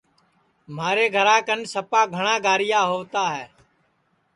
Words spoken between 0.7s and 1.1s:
مھارے